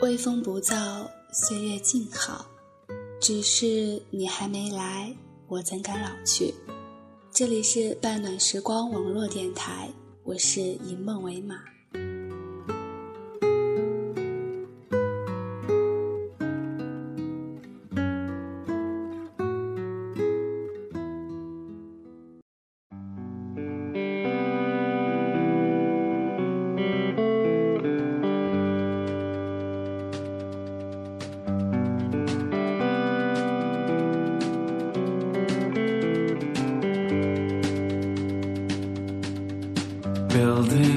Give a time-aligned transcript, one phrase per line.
[0.00, 2.46] 微风不燥，岁月静好，
[3.20, 5.12] 只是你还没来，
[5.48, 6.54] 我怎敢老去？
[7.32, 9.90] 这里是半暖时光网络电台，
[10.22, 11.56] 我是以梦为马。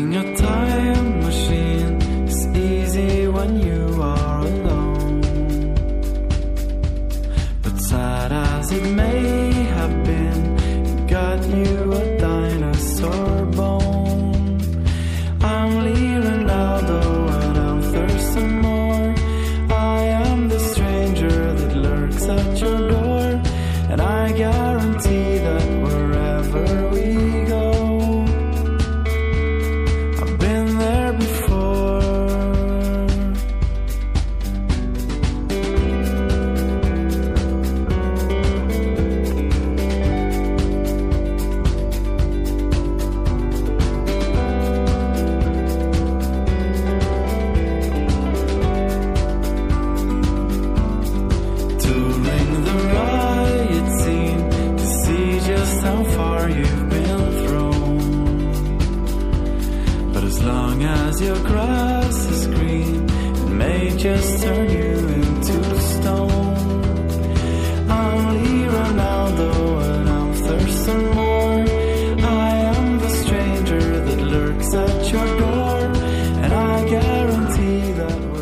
[0.02, 1.21] taking your time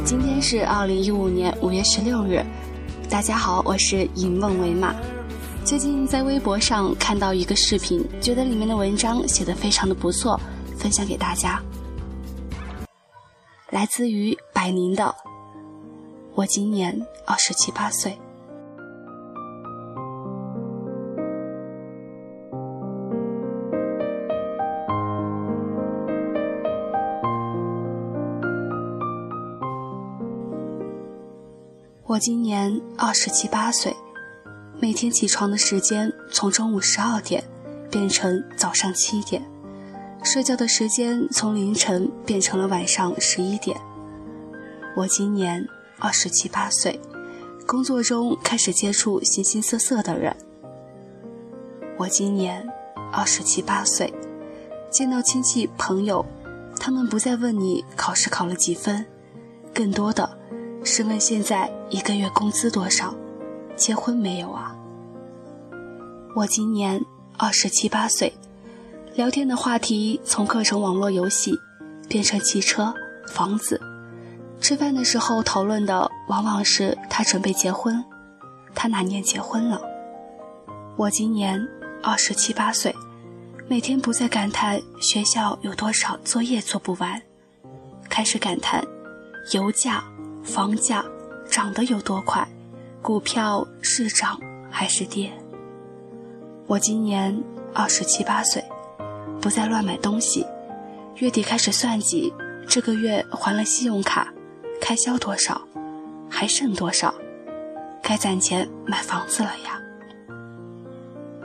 [0.06, 2.44] 今天是二零一五年五月十六日，
[3.10, 4.96] 大家好，我是以梦为马。
[5.64, 10.40] 最近在微博上看到一个视频，觉得里面的文章写的非常的不错，
[10.78, 11.62] 分享给大家。
[13.70, 15.14] 来自于百宁的，
[16.40, 18.18] 我今年二十七八岁。
[32.06, 33.94] 我今年二十七八岁，
[34.80, 37.44] 每天起床的时间从中午十二点
[37.92, 39.44] 变成早上七点，
[40.24, 43.78] 睡觉的时间从凌晨变成了晚上十一点。
[44.96, 45.68] 我今年
[46.00, 47.00] 二十七八岁，
[47.68, 50.36] 工作中开始接触形形色色的人。
[51.98, 52.66] 我今年
[53.12, 54.14] 二十七八岁，
[54.90, 56.26] 见到亲戚朋友，
[56.80, 59.06] 他们不再问你考试考了几分，
[59.74, 60.38] 更多的
[60.86, 63.14] 是问现在一个月工资多少，
[63.76, 64.74] 结婚没有啊？
[66.36, 67.04] 我今年
[67.38, 68.34] 二十七八岁，
[69.16, 71.54] 聊天的话题从课程网络游戏
[72.08, 72.94] 变成汽车、
[73.28, 73.82] 房子，
[74.62, 78.04] 吃饭的时候讨论的往往是他准备结婚，
[78.76, 79.82] 他哪年结婚了？
[80.96, 81.66] 我今年
[82.04, 82.94] 二十七八岁，
[83.68, 87.22] 每天不再感叹学校有多少作业做不完，
[88.10, 88.86] 开始感叹
[89.52, 90.04] 油价。
[90.42, 91.04] 房价
[91.48, 92.48] 涨得有多快？
[93.02, 94.40] 股票是涨
[94.72, 95.32] 还是跌？
[96.66, 97.44] 我今年
[97.74, 98.64] 二十七八岁，
[99.42, 100.46] 不再乱买东西。
[101.18, 102.34] 月底开始算计，
[102.68, 104.34] 这个月还了信用卡，
[104.82, 105.62] 开销多少，
[106.30, 107.14] 还剩多少？
[108.02, 109.80] 该攒钱买房子了呀。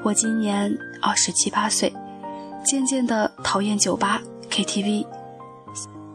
[0.02, 1.92] 我今年二十七八岁，
[2.64, 5.06] 渐渐的讨厌酒吧、KTV，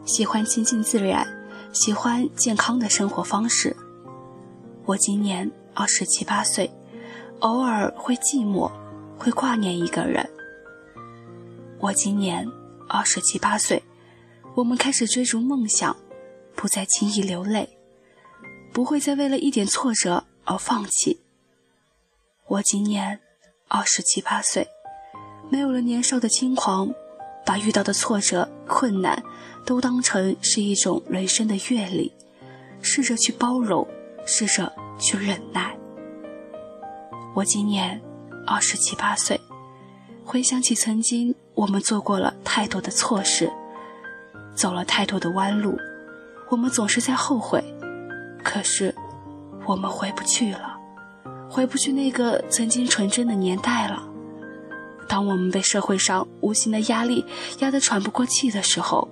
[0.04, 1.26] 喜欢亲近自然。
[1.72, 3.76] 喜欢健康的生活方式。
[4.86, 6.68] 我今年二十七八岁，
[7.38, 8.68] 偶尔会寂寞，
[9.16, 10.28] 会挂念一个人。
[11.78, 12.44] 我今年
[12.88, 13.80] 二十七八岁，
[14.56, 15.96] 我们开始追逐梦想，
[16.60, 17.78] 不再轻易流泪，
[18.70, 21.18] 不会再为了一点挫折而放弃。
[22.48, 23.18] 我今年
[23.66, 24.68] 二十七八岁，
[25.48, 26.92] 没有了年少的轻狂，
[27.46, 29.22] 把遇到的挫折、困难。
[29.64, 32.12] 都当成是一种人生的阅历，
[32.82, 33.86] 试着去包容，
[34.26, 35.74] 试着去忍耐。
[37.34, 37.98] 我今年
[38.46, 39.40] 二十七八岁，
[40.26, 43.50] 回想起曾经我们做过了太多的错事，
[44.54, 45.78] 走了太多的弯路，
[46.50, 47.62] 我们总是在后悔。
[48.42, 48.94] 可是，
[49.66, 50.76] 我们回不去了，
[51.48, 54.02] 回不去那个曾经纯真的年代了。
[55.06, 57.24] 当我们被社会上无形的压力
[57.58, 59.08] 压得喘不过气的时候，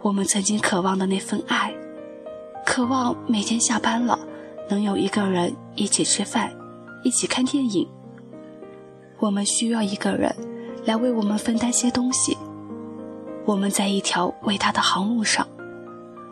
[0.00, 1.74] 我们曾经渴望的那份爱，
[2.64, 4.18] 渴望每天下班了
[4.68, 6.52] 能有一个人一起吃饭，
[7.02, 7.88] 一起看电影。
[9.18, 10.32] 我们需要一个人
[10.84, 12.36] 来为我们分担些东西。
[13.44, 15.48] 我们在一条伟大的航路上，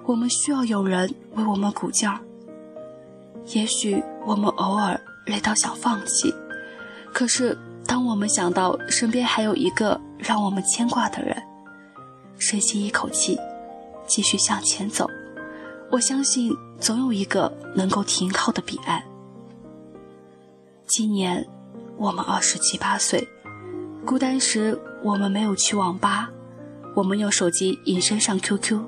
[0.06, 2.20] 我们需要有人为我们鼓劲儿。
[3.46, 6.32] 也许我们偶尔累到想放弃，
[7.12, 11.36] 可是当我们想到身边还有一个让我们牵挂的人，
[12.38, 13.36] 深吸一口气，
[14.06, 15.10] 继续向前走，
[15.90, 19.02] 我相信总有一个能够停靠的彼岸。
[20.86, 21.44] 今年
[21.96, 23.26] 我们二十七八岁，
[24.04, 26.30] 孤单时我们没有去网吧，
[26.94, 28.80] 我们用手机隐身上 QQ，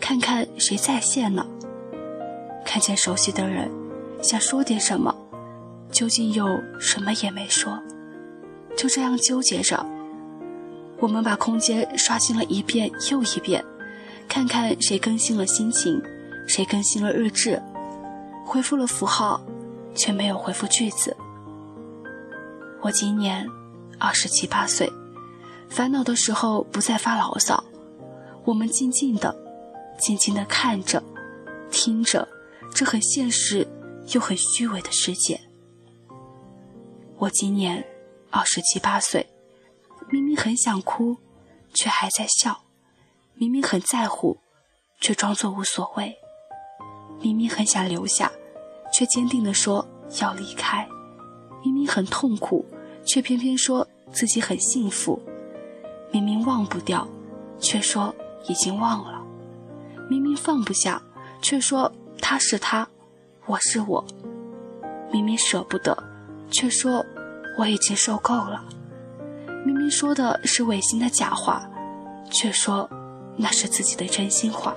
[0.00, 1.46] 看看谁在线呢？
[2.64, 3.70] 看见熟悉的人。
[4.20, 5.14] 想说点什么，
[5.92, 7.80] 究竟又什么也没说，
[8.76, 9.86] 就这样纠结着。
[10.98, 13.64] 我们把空间刷新了一遍又一遍，
[14.28, 16.02] 看看谁更新了心情，
[16.48, 17.62] 谁更新了日志，
[18.44, 19.40] 回复了符号，
[19.94, 21.16] 却没有回复句子。
[22.80, 23.46] 我今年
[24.00, 24.92] 二十七八岁，
[25.68, 27.62] 烦恼的时候不再发牢骚，
[28.44, 29.32] 我们静静的、
[29.98, 31.02] 静静的看着、
[31.70, 32.26] 听着，
[32.74, 33.66] 这很现实。
[34.14, 35.38] 又很虚伪的世界。
[37.18, 37.84] 我今年
[38.30, 39.28] 二十七八岁，
[40.08, 41.18] 明明很想哭，
[41.74, 42.54] 却还在笑；
[43.34, 44.38] 明明很在乎，
[44.98, 46.14] 却装作无所谓；
[47.20, 48.32] 明明很想留下，
[48.94, 49.86] 却坚定地说
[50.22, 50.86] 要离开；
[51.62, 52.64] 明明很痛苦，
[53.04, 55.20] 却偏偏说自己很幸福；
[56.10, 57.06] 明明忘不掉，
[57.60, 58.14] 却说
[58.48, 59.22] 已经忘了；
[60.08, 61.02] 明明放不下，
[61.42, 62.88] 却说他是他。
[63.46, 64.02] 我是我，
[65.12, 65.96] 明明舍不得，
[66.50, 67.04] 却说
[67.58, 68.60] 我已经受够了；
[69.66, 71.68] 明明说的是违心的假话，
[72.30, 72.88] 却说
[73.36, 74.74] 那是自己的真心话；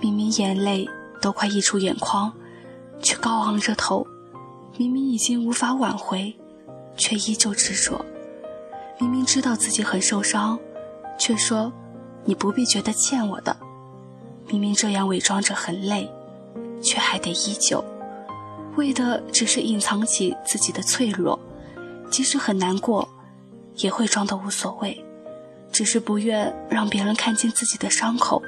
[0.00, 0.88] 明明眼泪
[1.22, 2.32] 都快溢出眼眶，
[3.00, 4.04] 却高昂着头；
[4.76, 6.36] 明明已经无法挽回，
[6.96, 8.04] 却依旧执着；
[9.00, 10.58] 明明知道自己很受伤，
[11.16, 11.72] 却说
[12.24, 13.56] 你不必觉得欠我的；
[14.48, 16.10] 明明这样伪装着很累。
[16.80, 17.84] 却还得依旧，
[18.76, 21.36] 为的只是隐藏起自己的脆弱，
[22.08, 23.08] 即使很难过，
[23.78, 25.04] 也会装得无所谓，
[25.72, 28.40] 只是不愿让别人看见自己的伤口，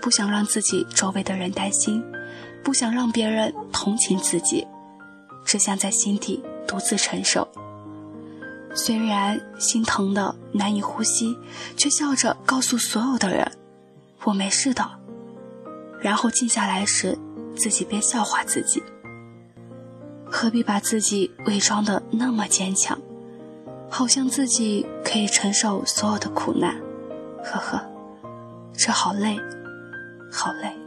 [0.00, 2.04] 不想让自己周围的人担心，
[2.64, 4.66] 不想让别人同情自己，
[5.44, 7.46] 只想在心底独自承受。
[8.74, 11.38] 虽然心疼的难以呼吸，
[11.76, 13.48] 却笑着告诉所有的人
[14.24, 14.90] ：“我没事的。”
[16.02, 17.16] 然后静下来时。
[17.54, 18.82] 自己便笑话自己，
[20.24, 22.98] 何必把自己伪装的那么坚强，
[23.90, 26.74] 好像自己可以承受所有的苦难。
[27.44, 27.86] 呵呵，
[28.72, 29.38] 这好累，
[30.32, 30.81] 好累。